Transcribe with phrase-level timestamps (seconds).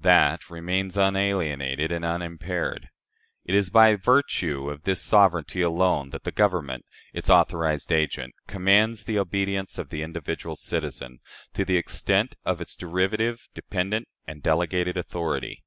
[0.00, 2.88] That remains, unalienated and unimpaired.
[3.44, 9.04] It is by virtue of this sovereignty alone that the Government, its authorized agent, commands
[9.04, 11.20] the obedience of the individual citizen,
[11.54, 15.62] to the extent of its derivative, dependent, and delegated authority.